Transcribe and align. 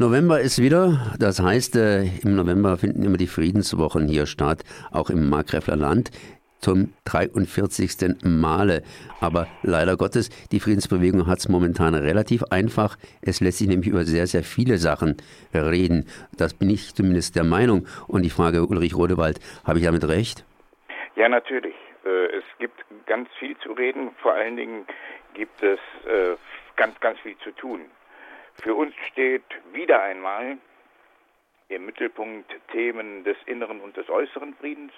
November 0.00 0.40
ist 0.40 0.62
wieder, 0.62 1.14
das 1.18 1.42
heißt, 1.42 1.76
äh, 1.76 2.04
im 2.24 2.34
November 2.34 2.78
finden 2.78 3.02
immer 3.02 3.18
die 3.18 3.26
Friedenswochen 3.26 4.08
hier 4.08 4.24
statt, 4.24 4.62
auch 4.92 5.10
im 5.10 5.28
Markgräfler 5.28 5.76
Land 5.76 6.10
zum 6.58 6.94
43. 7.04 8.24
Male. 8.24 8.82
Aber 9.20 9.46
leider 9.62 9.98
Gottes, 9.98 10.30
die 10.52 10.60
Friedensbewegung 10.60 11.26
hat 11.26 11.40
es 11.40 11.50
momentan 11.50 11.94
relativ 11.94 12.44
einfach. 12.44 12.96
Es 13.20 13.42
lässt 13.42 13.58
sich 13.58 13.68
nämlich 13.68 13.90
über 13.90 14.04
sehr, 14.04 14.26
sehr 14.26 14.42
viele 14.42 14.78
Sachen 14.78 15.18
reden. 15.52 16.06
Das 16.34 16.54
bin 16.54 16.70
ich 16.70 16.94
zumindest 16.94 17.36
der 17.36 17.44
Meinung. 17.44 17.86
Und 18.08 18.22
die 18.22 18.30
Frage, 18.30 18.64
Ulrich 18.64 18.96
Rodewald, 18.96 19.38
habe 19.66 19.80
ich 19.80 19.84
damit 19.84 20.08
recht? 20.08 20.46
Ja, 21.16 21.28
natürlich. 21.28 21.74
Äh, 22.06 22.38
es 22.38 22.44
gibt 22.58 22.86
ganz 23.04 23.28
viel 23.38 23.54
zu 23.58 23.72
reden. 23.72 24.12
Vor 24.22 24.32
allen 24.32 24.56
Dingen 24.56 24.86
gibt 25.34 25.62
es 25.62 25.78
äh, 26.06 26.36
ganz, 26.76 26.98
ganz 27.00 27.20
viel 27.20 27.36
zu 27.44 27.50
tun. 27.50 27.80
Für 28.62 28.74
uns 28.74 28.94
steht 29.10 29.44
wieder 29.72 30.02
einmal 30.02 30.58
im 31.68 31.86
Mittelpunkt 31.86 32.54
Themen 32.72 33.24
des 33.24 33.36
inneren 33.46 33.80
und 33.80 33.96
des 33.96 34.10
äußeren 34.10 34.54
Friedens. 34.56 34.92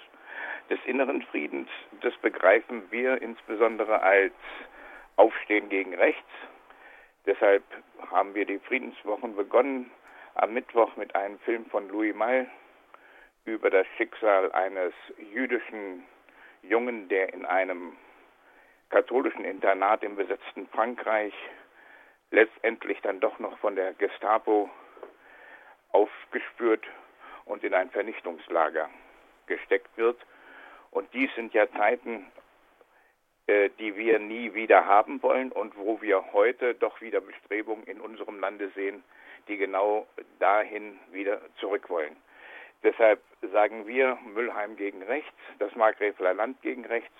Des 0.69 0.79
inneren 0.85 1.21
Friedens, 1.23 1.69
das 2.01 2.13
begreifen 2.17 2.83
wir 2.91 3.21
insbesondere 3.21 4.01
als 4.01 4.33
Aufstehen 5.15 5.69
gegen 5.69 5.93
rechts. 5.93 6.29
Deshalb 7.25 7.63
haben 8.11 8.35
wir 8.35 8.45
die 8.45 8.59
Friedenswochen 8.59 9.35
begonnen 9.35 9.91
am 10.35 10.53
Mittwoch 10.53 10.97
mit 10.97 11.15
einem 11.15 11.39
Film 11.39 11.65
von 11.67 11.87
Louis 11.87 12.13
Malle 12.13 12.47
über 13.45 13.69
das 13.69 13.87
Schicksal 13.95 14.51
eines 14.51 14.93
jüdischen 15.31 16.03
Jungen, 16.63 17.07
der 17.07 17.33
in 17.33 17.45
einem 17.45 17.95
katholischen 18.89 19.45
Internat 19.45 20.03
im 20.03 20.15
besetzten 20.17 20.67
Frankreich 20.67 21.33
letztendlich 22.33 22.99
dann 23.01 23.19
doch 23.19 23.37
noch 23.39 23.57
von 23.59 23.75
der 23.75 23.93
Gestapo 23.93 24.69
aufgespürt 25.91 26.83
und 27.45 27.63
in 27.63 27.73
ein 27.73 27.91
Vernichtungslager 27.91 28.89
gesteckt 29.45 29.95
wird. 29.97 30.17
Und 30.89 31.13
dies 31.13 31.33
sind 31.35 31.53
ja 31.53 31.71
Zeiten, 31.71 32.25
äh, 33.45 33.69
die 33.77 33.95
wir 33.95 34.17
nie 34.17 34.53
wieder 34.55 34.85
haben 34.85 35.21
wollen 35.21 35.51
und 35.51 35.77
wo 35.77 36.01
wir 36.01 36.33
heute 36.33 36.73
doch 36.73 37.01
wieder 37.01 37.21
Bestrebungen 37.21 37.83
in 37.85 38.01
unserem 38.01 38.39
Lande 38.39 38.69
sehen, 38.69 39.03
die 39.47 39.57
genau 39.57 40.07
dahin 40.39 40.99
wieder 41.11 41.39
zurück 41.59 41.89
wollen. 41.89 42.15
Deshalb 42.81 43.21
sagen 43.51 43.85
wir 43.85 44.17
Müllheim 44.33 44.75
gegen 44.75 45.03
rechts, 45.03 45.37
das 45.59 45.75
Markgräfler 45.75 46.33
Land 46.33 46.61
gegen 46.63 46.85
rechts 46.85 47.13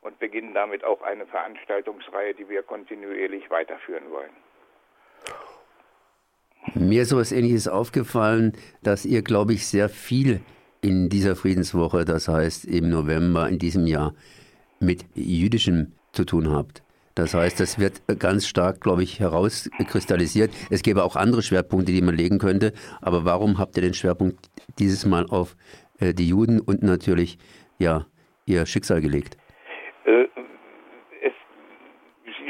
und 0.00 0.18
beginnen 0.18 0.54
damit 0.54 0.82
auch 0.82 1.02
eine 1.02 1.26
Veranstaltungsreihe, 1.26 2.34
die 2.34 2.48
wir 2.48 2.62
kontinuierlich 2.62 3.50
weiterführen 3.50 4.10
wollen. 4.10 4.45
Mir 6.74 7.02
ist 7.02 7.10
sowas 7.10 7.32
ähnliches 7.32 7.68
aufgefallen, 7.68 8.52
dass 8.82 9.04
ihr, 9.04 9.22
glaube 9.22 9.52
ich, 9.52 9.66
sehr 9.66 9.88
viel 9.88 10.40
in 10.82 11.08
dieser 11.08 11.36
Friedenswoche, 11.36 12.04
das 12.04 12.28
heißt 12.28 12.64
im 12.66 12.90
November 12.90 13.48
in 13.48 13.58
diesem 13.58 13.86
Jahr, 13.86 14.14
mit 14.78 15.04
Jüdischem 15.14 15.92
zu 16.12 16.24
tun 16.24 16.50
habt. 16.50 16.82
Das 17.16 17.32
heißt, 17.32 17.58
das 17.60 17.78
wird 17.78 18.02
ganz 18.18 18.46
stark, 18.46 18.82
glaube 18.82 19.02
ich, 19.02 19.20
herauskristallisiert. 19.20 20.50
Es 20.70 20.82
gäbe 20.82 21.02
auch 21.02 21.16
andere 21.16 21.40
Schwerpunkte, 21.40 21.92
die 21.92 22.02
man 22.02 22.14
legen 22.14 22.38
könnte. 22.38 22.74
Aber 23.00 23.24
warum 23.24 23.58
habt 23.58 23.76
ihr 23.78 23.82
den 23.82 23.94
Schwerpunkt 23.94 24.50
dieses 24.78 25.06
Mal 25.06 25.24
auf 25.26 25.56
äh, 25.98 26.12
die 26.12 26.28
Juden 26.28 26.60
und 26.60 26.82
natürlich 26.82 27.38
ja 27.78 28.04
ihr 28.44 28.66
Schicksal 28.66 29.00
gelegt? 29.00 29.38
Äh, 30.04 30.26
es, 31.22 31.32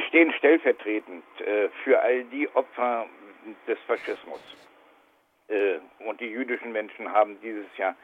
stehen 0.08 0.32
stellvertretend 0.36 1.22
äh, 1.38 1.68
für 1.84 2.00
all 2.00 2.24
die 2.24 2.48
Opfer 2.54 3.06
des 3.66 3.78
Faschismus. 3.86 4.40
Äh, 5.48 5.78
und 6.00 6.20
die 6.20 6.30
jüdischen 6.30 6.72
Menschen 6.72 7.12
haben 7.12 7.40
dieses 7.40 7.66
Jahr 7.76 7.94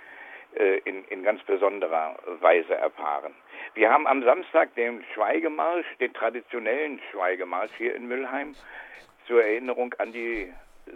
äh, 0.55 0.79
in, 0.85 1.05
in 1.07 1.23
ganz 1.23 1.43
besonderer 1.45 2.19
Weise 2.41 2.75
erfahren. 2.75 3.35
Wir 3.75 3.91
haben 3.91 4.07
am 4.07 4.23
Samstag 4.23 4.75
den 4.75 5.05
Schweigemarsch, 5.15 5.87
den 5.99 6.13
traditionellen 6.13 7.01
Schweigemarsch 7.11 7.73
hier 7.79 7.95
in 7.95 8.07
Müllheim, 8.07 8.55
zur 9.27 9.43
Erinnerung 9.43 9.95
an 9.99 10.13
die 10.13 10.53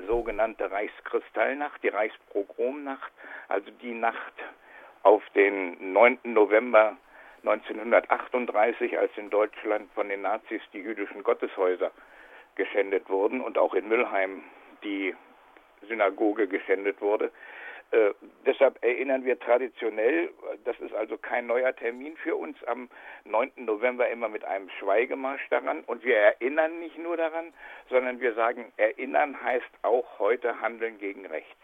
sogenannte 0.07 0.71
Reichskristallnacht, 0.71 1.83
die 1.83 1.89
Reichspogromnacht, 1.89 3.13
also 3.49 3.71
die 3.83 3.95
Nacht 3.95 4.35
auf 5.03 5.23
den 5.35 5.93
9. 5.93 6.19
November 6.25 6.97
1938, 7.45 8.99
als 8.99 9.13
in 9.17 9.31
Deutschland 9.31 9.91
von 9.95 10.09
den 10.09 10.23
Nazis 10.23 10.61
die 10.73 10.81
jüdischen 10.81 11.23
Gotteshäuser 11.23 11.93
geschändet 12.57 13.09
wurden 13.09 13.41
und 13.41 13.59
auch 13.59 13.75
in 13.75 13.89
Müllheim 13.89 14.43
die 14.83 15.15
Synagoge 15.89 16.49
geschändet 16.49 17.01
wurde. 17.01 17.31
Äh, 17.93 18.11
deshalb 18.45 18.83
erinnern 18.83 19.25
wir 19.25 19.39
traditionell, 19.39 20.31
das 20.65 20.79
ist 20.81 20.93
also 20.93 21.17
kein 21.17 21.47
neuer 21.47 21.75
Termin 21.75 22.17
für 22.17 22.35
uns, 22.35 22.63
am 22.65 22.89
9. 23.25 23.53
November 23.57 24.09
immer 24.09 24.29
mit 24.29 24.45
einem 24.45 24.69
Schweigemarsch 24.81 25.49
daran. 25.51 25.85
Und 25.85 26.03
wir 26.05 26.17
erinnern 26.17 26.81
nicht 26.81 26.99
nur 26.99 27.17
daran, 27.17 27.53
sondern 27.89 28.21
wir 28.21 28.35
sagen, 28.35 28.73
erinnern 28.77 29.41
heißt 29.41 29.71
auch 29.83 30.19
heute 30.19 30.61
handeln 30.61 30.99
gegen 30.99 31.27
rechts. 31.27 31.55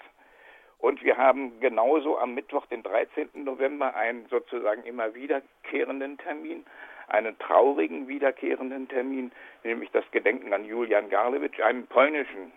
Und 0.78 1.02
wir 1.02 1.16
haben 1.16 1.60
genauso 1.60 2.18
am 2.18 2.34
Mittwoch, 2.34 2.66
den 2.66 2.82
13. 2.82 3.30
November, 3.34 3.94
einen 3.94 4.26
sozusagen 4.26 4.82
immer 4.84 5.14
wiederkehrenden 5.14 6.18
Termin, 6.18 6.64
einen 7.12 7.38
traurigen 7.38 8.08
wiederkehrenden 8.08 8.88
Termin, 8.88 9.32
nämlich 9.64 9.90
das 9.90 10.04
Gedenken 10.10 10.52
an 10.52 10.64
Julian 10.64 11.10
Garlewitsch, 11.10 11.60
einen 11.60 11.86
polnischen 11.86 12.52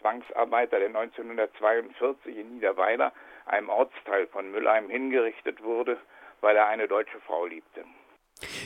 Zwangsarbeiter, 0.00 0.78
der 0.78 0.88
1942 0.88 2.36
in 2.36 2.54
Niederweiler, 2.54 3.12
einem 3.46 3.68
Ortsteil 3.68 4.28
von 4.28 4.50
Müllheim, 4.52 4.88
hingerichtet 4.88 5.62
wurde, 5.62 5.98
weil 6.40 6.56
er 6.56 6.68
eine 6.68 6.86
deutsche 6.86 7.18
Frau 7.26 7.46
liebte. 7.46 7.84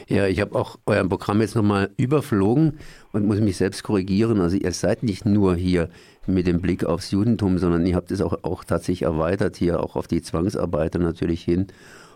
Ja, 0.07 0.27
ich 0.27 0.41
habe 0.43 0.55
auch 0.55 0.77
euer 0.85 1.09
Programm 1.09 1.41
jetzt 1.41 1.57
nochmal 1.57 1.91
überflogen 1.97 2.79
und 3.13 3.27
muss 3.27 3.41
mich 3.41 3.57
selbst 3.57 3.83
korrigieren. 3.83 4.41
Also 4.41 4.59
ihr 4.59 4.73
seid 4.73 5.03
nicht 5.03 5.25
nur 5.25 5.55
hier 5.55 5.89
mit 6.27 6.47
dem 6.47 6.61
Blick 6.61 6.85
aufs 6.85 7.11
Judentum, 7.11 7.57
sondern 7.57 7.87
ihr 7.87 7.97
habt 7.97 8.11
es 8.11 8.21
auch, 8.21 8.45
auch 8.45 8.65
tatsächlich 8.65 9.03
erweitert 9.03 9.57
hier 9.57 9.81
auch 9.81 9.97
auf 9.97 10.07
die 10.07 10.21
Zwangsarbeiter 10.21 10.99
natürlich 10.99 11.43
hin 11.43 11.69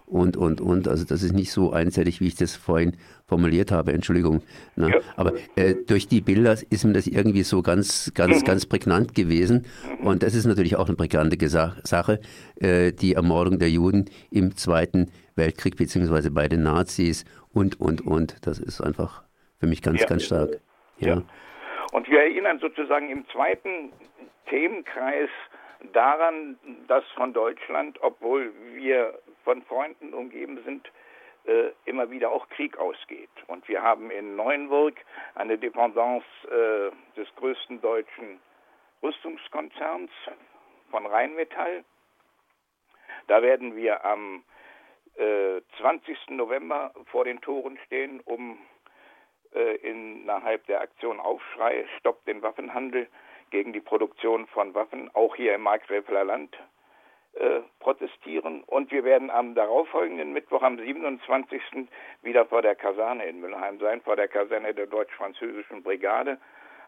und, 0.07 0.37
und, 0.37 0.61
und. 0.61 0.89
Also 0.89 1.05
das 1.05 1.23
ist 1.23 1.33
nicht 1.33 1.51
so 1.51 1.73
einseitig, 1.73 2.21
wie 2.21 2.29
ich 2.29 2.37
das 2.37 2.57
vorhin 2.57 2.97
formuliert 3.27 3.73
habe, 3.73 3.93
Entschuldigung. 3.93 4.43
Ne? 4.77 4.91
Ja. 4.91 5.01
Aber 5.17 5.33
äh, 5.57 5.75
durch 5.87 6.09
die 6.09 6.21
Bilder 6.21 6.57
ist 6.71 6.85
mir 6.85 6.93
das 6.93 7.07
irgendwie 7.07 7.43
so 7.43 7.63
ganz, 7.63 8.13
ganz, 8.15 8.41
mhm. 8.41 8.45
ganz 8.45 8.67
prägnant 8.67 9.15
gewesen. 9.15 9.67
Und 10.03 10.23
das 10.23 10.35
ist 10.35 10.47
natürlich 10.47 10.77
auch 10.77 10.87
eine 10.87 10.97
prägnante 10.97 11.37
Sache, 11.49 12.21
äh, 12.61 12.93
die 12.93 13.15
Ermordung 13.15 13.59
der 13.59 13.71
Juden 13.71 14.07
im 14.31 14.57
Zweiten 14.57 15.11
Weltkrieg, 15.35 15.77
beziehungsweise 15.77 16.31
bei 16.31 16.49
den 16.49 16.63
Nazis 16.63 17.25
und, 17.53 17.81
und, 17.81 18.01
und. 18.07 18.47
Das 18.47 18.59
ist 18.59 18.81
einfach 18.81 19.25
für 19.59 19.67
mich 19.67 19.83
ganz, 19.83 20.01
ja. 20.01 20.07
ganz 20.07 20.25
stark. 20.25 20.61
Ja. 20.99 21.09
ja. 21.09 21.23
Und 21.93 22.09
wir 22.09 22.21
erinnern 22.21 22.59
sozusagen 22.61 23.11
im 23.11 23.25
zweiten 23.33 23.93
Themenkreis 24.49 25.29
daran, 25.93 26.57
dass 26.89 27.05
von 27.15 27.33
Deutschland, 27.33 27.99
obwohl 28.03 28.53
wir 28.75 29.19
von 29.47 29.63
Freunden 29.63 30.13
umgeben 30.13 30.61
sind, 30.65 30.91
äh, 31.47 31.71
immer 31.85 32.11
wieder 32.11 32.33
auch 32.33 32.49
Krieg 32.49 32.77
ausgeht. 32.79 33.31
Und 33.47 33.67
wir 33.69 33.81
haben 33.81 34.11
in 34.11 34.35
Neuenburg 34.35 34.97
eine 35.37 35.57
Dependance 35.57 36.27
äh, 36.51 36.91
des 37.17 37.33
größten 37.37 37.81
deutschen 37.81 38.41
Rüstungskonzerns 39.05 40.11
von 40.91 41.07
Rheinmetall. 41.07 41.85
Da 43.29 43.41
werden 43.41 43.77
wir 43.77 44.05
am 44.05 44.43
äh, 45.15 45.61
20. 45.79 46.31
November 46.31 46.93
vor 47.13 47.25
den 47.25 47.41
Toren 47.41 47.79
stehen, 47.87 48.19
um 48.25 48.59
äh, 49.55 49.77
innerhalb 49.77 50.67
der 50.67 50.81
Aktion 50.81 51.21
Aufschrei, 51.21 51.87
stoppt 52.01 52.27
den 52.27 52.43
Waffenhandel 52.43 53.07
gegen 53.51 53.73
die 53.73 53.81
Produktion 53.81 54.49
von 54.49 54.75
Waffen, 54.75 55.09
auch 55.15 55.37
hier 55.37 55.55
im 55.55 55.63
Markgräfler 55.63 56.25
Land 56.25 56.59
äh, 57.39 57.61
protestieren. 57.81 58.63
Und 58.65 58.91
wir 58.91 59.05
werden 59.05 59.31
am 59.31 59.55
darauffolgenden 59.55 60.33
Mittwoch, 60.33 60.63
am 60.63 60.79
27. 60.79 61.61
wieder 62.23 62.47
vor 62.47 62.63
der 62.63 62.75
Kaserne 62.75 63.27
in 63.27 63.41
Mülheim 63.41 63.79
sein, 63.79 64.01
vor 64.01 64.17
der 64.17 64.29
Kaserne 64.29 64.73
der 64.73 64.87
deutsch-französischen 64.87 65.83
Brigade, 65.83 66.39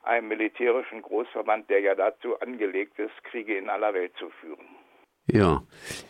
einem 0.03 0.29
militärischen 0.29 1.03
Großverband, 1.03 1.69
der 1.69 1.81
ja 1.81 1.95
dazu 1.95 2.39
angelegt 2.41 2.99
ist, 2.99 3.12
Kriege 3.25 3.56
in 3.59 3.69
aller 3.69 3.93
Welt 3.93 4.12
zu 4.19 4.31
führen. 4.41 4.67
Ja. 5.27 5.61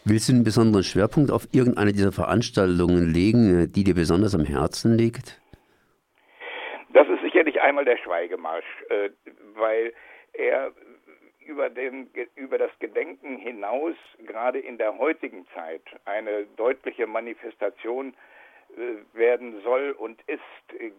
Willst 0.04 0.28
du 0.28 0.34
einen 0.34 0.44
besonderen 0.44 0.84
Schwerpunkt 0.84 1.32
auf 1.32 1.48
irgendeine 1.50 1.92
dieser 1.92 2.12
Veranstaltungen 2.12 3.12
legen, 3.12 3.62
äh, 3.62 3.66
die 3.66 3.82
dir 3.82 3.94
besonders 3.94 4.34
am 4.34 4.44
Herzen 4.44 4.96
liegt? 4.96 5.40
Das 6.92 7.08
ist 7.08 7.22
sicherlich 7.22 7.60
einmal 7.60 7.84
der 7.84 7.96
Schweigemarsch, 7.96 8.64
äh, 8.88 9.10
weil 9.54 9.92
er 10.32 10.72
über, 11.78 11.90
den, 11.90 12.10
über 12.36 12.58
das 12.58 12.70
Gedenken 12.80 13.36
hinaus, 13.36 13.94
gerade 14.26 14.58
in 14.58 14.78
der 14.78 14.98
heutigen 14.98 15.46
Zeit, 15.54 15.82
eine 16.04 16.44
deutliche 16.56 17.06
Manifestation 17.06 18.14
äh, 18.76 19.16
werden 19.16 19.60
soll 19.62 19.92
und 19.92 20.20
ist 20.26 20.40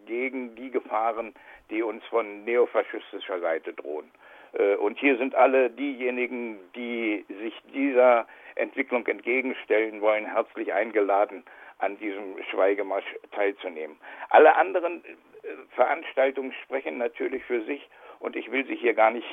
gegen 0.06 0.54
die 0.56 0.70
Gefahren, 0.70 1.34
die 1.70 1.82
uns 1.82 2.04
von 2.06 2.44
neofaschistischer 2.44 3.40
Seite 3.40 3.72
drohen. 3.74 4.10
Äh, 4.54 4.76
und 4.76 4.98
hier 4.98 5.16
sind 5.18 5.34
alle 5.34 5.70
diejenigen, 5.70 6.58
die 6.74 7.24
sich 7.28 7.54
dieser 7.72 8.26
Entwicklung 8.56 9.06
entgegenstellen 9.06 10.00
wollen, 10.00 10.26
herzlich 10.26 10.72
eingeladen, 10.72 11.44
an 11.78 11.98
diesem 11.98 12.36
Schweigemarsch 12.50 13.06
teilzunehmen. 13.32 13.96
Alle 14.30 14.56
anderen 14.56 15.02
äh, 15.04 15.48
Veranstaltungen 15.74 16.52
sprechen 16.64 16.98
natürlich 16.98 17.44
für 17.44 17.62
sich 17.64 17.88
und 18.18 18.36
ich 18.36 18.52
will 18.52 18.66
sie 18.66 18.76
hier 18.76 18.94
gar 18.94 19.10
nicht 19.10 19.26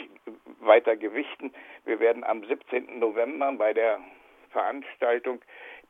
weiter 0.67 0.95
gewichten. 0.95 1.53
Wir 1.85 1.99
werden 1.99 2.23
am 2.23 2.43
17. 2.43 2.99
November 2.99 3.51
bei 3.53 3.73
der 3.73 3.99
Veranstaltung, 4.51 5.41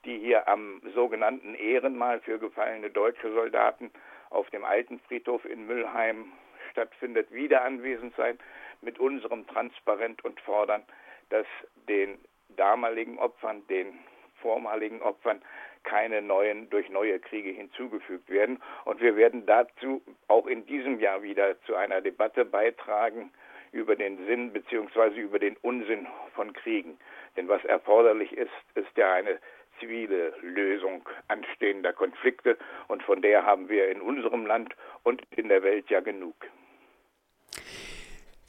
die 0.06 0.20
hier 0.20 0.48
am 0.48 0.82
sogenannten 0.94 1.56
Ehrenmal 1.56 2.20
für 2.22 2.40
gefallene 2.40 2.90
deutsche 2.90 3.32
Soldaten 3.32 3.92
auf 4.30 4.50
dem 4.52 4.64
Alten 4.64 5.00
Friedhof 5.08 5.44
in 5.46 5.68
Müllheim 5.68 6.32
stattfindet, 6.72 7.32
wieder 7.32 7.64
anwesend 7.64 8.16
sein 8.16 8.38
mit 8.82 9.00
unserem 9.00 9.48
Transparent 9.48 10.24
und 10.24 10.40
fordern, 10.42 10.84
dass 11.30 11.48
den 11.90 12.18
damaligen 12.50 13.18
Opfern, 13.20 13.66
den 13.68 14.00
vormaligen 14.42 15.02
Opfern 15.02 15.42
keine 15.84 16.22
neuen 16.22 16.70
durch 16.70 16.90
neue 16.90 17.20
Kriege 17.20 17.50
hinzugefügt 17.50 18.30
werden. 18.30 18.62
Und 18.86 19.02
wir 19.02 19.16
werden 19.16 19.46
dazu 19.46 20.02
auch 20.28 20.46
in 20.46 20.66
diesem 20.66 21.00
Jahr 21.00 21.24
wieder 21.24 21.60
zu 21.62 21.76
einer 21.76 22.02
Debatte 22.02 22.46
beitragen 22.46 23.32
über 23.78 23.96
den 23.96 24.26
Sinn 24.26 24.52
bzw. 24.52 25.20
über 25.20 25.40
den 25.40 25.56
Unsinn 25.62 26.08
von 26.34 26.52
Kriegen. 26.54 26.98
Denn 27.36 27.48
was 27.48 27.64
erforderlich 27.66 28.36
ist, 28.36 28.52
ist 28.76 28.98
ja 28.98 29.14
eine 29.14 29.40
zivile 29.80 30.34
Lösung 30.42 31.08
anstehender 31.28 31.94
Konflikte 31.94 32.58
und 32.88 33.04
von 33.04 33.22
der 33.22 33.46
haben 33.46 33.70
wir 33.70 33.90
in 33.90 34.02
unserem 34.02 34.48
Land 34.48 34.76
und 35.04 35.22
in 35.36 35.50
der 35.50 35.62
Welt 35.62 35.90
ja 35.90 36.00
genug. 36.00 36.36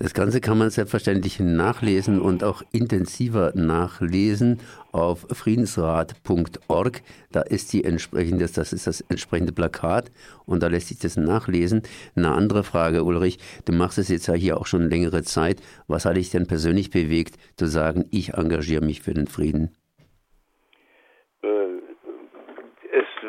Das 0.00 0.14
Ganze 0.14 0.40
kann 0.40 0.58
man 0.58 0.70
selbstverständlich 0.70 1.40
nachlesen 1.40 2.20
und 2.20 2.44
auch 2.44 2.62
intensiver 2.70 3.52
nachlesen 3.56 4.60
auf 4.92 5.26
friedensrat.org. 5.28 7.02
Da 7.32 7.40
ist 7.40 7.72
die 7.72 7.82
entsprechende, 7.82 8.46
das 8.46 8.72
ist 8.72 8.86
das 8.86 9.00
entsprechende 9.00 9.52
Plakat 9.52 10.12
und 10.46 10.62
da 10.62 10.68
lässt 10.68 10.88
sich 10.88 11.00
das 11.00 11.16
nachlesen. 11.16 11.82
Eine 12.14 12.30
andere 12.30 12.62
Frage, 12.62 13.02
Ulrich, 13.02 13.40
du 13.64 13.72
machst 13.72 13.98
es 13.98 14.06
jetzt 14.06 14.28
ja 14.28 14.34
hier 14.34 14.58
auch 14.58 14.66
schon 14.66 14.88
längere 14.88 15.24
Zeit. 15.24 15.60
Was 15.88 16.04
hat 16.04 16.16
dich 16.16 16.30
denn 16.30 16.46
persönlich 16.46 16.90
bewegt, 16.90 17.36
zu 17.56 17.66
sagen, 17.66 18.04
ich 18.12 18.34
engagiere 18.34 18.84
mich 18.84 19.02
für 19.02 19.14
den 19.14 19.26
Frieden? 19.26 19.70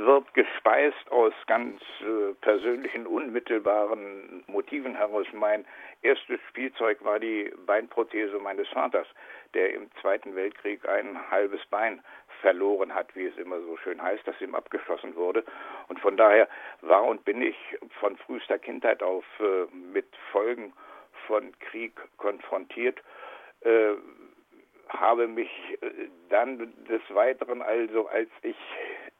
Wird 0.05 0.33
gespeist 0.33 1.11
aus 1.11 1.33
ganz 1.47 1.81
äh, 2.01 2.33
persönlichen, 2.41 3.07
unmittelbaren 3.07 4.43
Motiven 4.47 4.95
heraus. 4.95 5.25
Mein 5.33 5.65
erstes 6.01 6.39
Spielzeug 6.49 7.03
war 7.03 7.19
die 7.19 7.51
Beinprothese 7.65 8.39
meines 8.39 8.67
Vaters, 8.69 9.07
der 9.53 9.73
im 9.73 9.89
Zweiten 10.01 10.35
Weltkrieg 10.35 10.87
ein 10.87 11.17
halbes 11.31 11.65
Bein 11.67 12.01
verloren 12.41 12.93
hat, 12.93 13.15
wie 13.15 13.25
es 13.25 13.37
immer 13.37 13.59
so 13.61 13.77
schön 13.77 14.01
heißt, 14.01 14.25
dass 14.27 14.39
ihm 14.41 14.55
abgeschossen 14.55 15.15
wurde. 15.15 15.43
Und 15.87 15.99
von 15.99 16.17
daher 16.17 16.47
war 16.81 17.03
und 17.03 17.25
bin 17.25 17.41
ich 17.41 17.57
von 17.99 18.15
frühester 18.17 18.59
Kindheit 18.59 19.03
auf 19.03 19.25
äh, 19.39 19.65
mit 19.75 20.07
Folgen 20.31 20.73
von 21.27 21.51
Krieg 21.59 21.93
konfrontiert. 22.17 23.01
Äh, 23.61 23.93
habe 24.89 25.27
mich 25.27 25.49
äh, 25.81 25.87
dann 26.29 26.73
des 26.85 27.01
Weiteren 27.09 27.61
also, 27.61 28.07
als 28.07 28.29
ich 28.41 28.57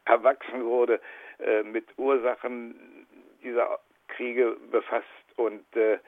erwachsen 0.09 0.65
wurde, 0.65 0.99
äh, 1.39 1.63
mit 1.63 1.85
Ursachen 1.97 3.07
dieser 3.43 3.79
Kriege 4.07 4.57
befasst 4.71 5.05
und 5.37 5.63
äh, 5.75 5.99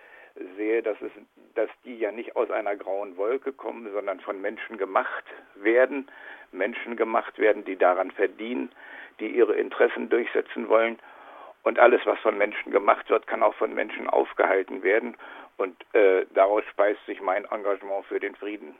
sehe, 0.57 0.81
dass 0.81 0.98
es, 1.01 1.12
dass 1.56 1.69
die 1.86 1.98
ja 1.98 2.12
nicht 2.12 2.36
aus 2.36 2.50
einer 2.51 2.75
grauen 2.75 3.18
Wolke 3.18 3.53
kommen, 3.53 3.92
sondern 3.94 4.19
von 4.19 4.42
Menschen 4.42 4.77
gemacht 4.77 5.24
werden, 5.56 6.09
Menschen 6.51 6.95
gemacht 6.95 7.38
werden, 7.38 7.63
die 7.65 7.77
daran 7.77 8.12
verdienen, 8.12 8.71
die 9.19 9.27
ihre 9.27 9.53
Interessen 9.53 10.09
durchsetzen 10.09 10.68
wollen. 10.69 11.00
Und 11.63 11.77
alles, 11.80 12.01
was 12.06 12.19
von 12.19 12.38
Menschen 12.38 12.71
gemacht 12.71 13.09
wird, 13.09 13.27
kann 13.27 13.44
auch 13.44 13.54
von 13.56 13.74
Menschen 13.74 14.09
aufgehalten 14.09 14.81
werden. 14.83 15.15
Und 15.57 15.75
äh, 15.94 16.25
daraus 16.33 16.63
speist 16.71 17.06
sich 17.06 17.21
mein 17.21 17.45
Engagement 17.45 18.06
für 18.06 18.19
den 18.19 18.36
Frieden. 18.36 18.74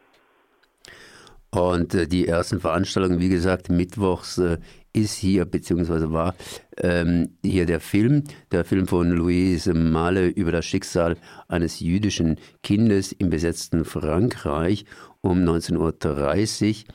Und 1.52 1.94
äh, 1.94 2.08
die 2.08 2.28
ersten 2.28 2.60
Veranstaltungen, 2.60 3.20
wie 3.20 3.30
gesagt, 3.30 3.70
mittwochs 3.70 4.38
äh, 4.38 4.58
ist 4.94 5.16
hier, 5.16 5.46
beziehungsweise 5.46 6.12
war 6.12 6.36
ähm, 6.78 7.38
hier 7.44 7.66
der 7.66 7.80
Film, 7.80 8.24
der 8.52 8.66
Film 8.66 8.88
von 8.88 9.12
Louise 9.12 9.74
Malle 9.74 10.28
über 10.28 10.52
das 10.52 10.66
Schicksal 10.66 11.18
eines 11.48 11.80
jüdischen 11.80 12.38
Kindes 12.64 13.12
im 13.12 13.30
besetzten 13.30 13.86
Frankreich 13.86 14.86
um 15.22 15.40
19.30 15.40 16.86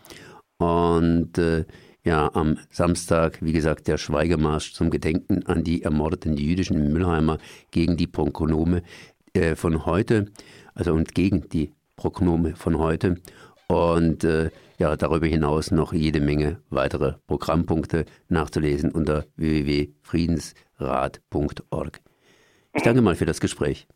Uhr. 0.58 0.66
Und 0.68 1.38
äh, 1.38 1.64
ja, 2.04 2.30
am 2.34 2.58
Samstag, 2.70 3.38
wie 3.42 3.52
gesagt, 3.52 3.88
der 3.88 3.98
Schweigemarsch 3.98 4.72
zum 4.72 4.90
Gedenken 4.90 5.44
an 5.46 5.64
die 5.64 5.82
ermordeten 5.82 6.36
jüdischen 6.36 6.92
Müllheimer 6.92 7.38
gegen 7.70 7.96
die 7.96 8.06
Prokonome 8.06 8.82
äh, 9.32 9.56
von 9.56 9.86
heute, 9.86 10.26
also 10.74 10.92
und 10.92 11.14
gegen 11.14 11.48
die 11.48 11.72
Prognome 11.96 12.54
von 12.54 12.78
heute. 12.78 13.16
Und 13.68 14.24
äh, 14.24 14.50
ja, 14.78 14.96
darüber 14.96 15.26
hinaus 15.26 15.70
noch 15.70 15.92
jede 15.92 16.20
Menge 16.20 16.62
weitere 16.70 17.16
Programmpunkte 17.26 18.06
nachzulesen 18.28 18.90
unter 18.92 19.26
www.friedensrat.org. 19.36 22.00
Ich 22.74 22.82
danke 22.82 23.00
mal 23.00 23.16
für 23.16 23.26
das 23.26 23.40
Gespräch. 23.40 23.88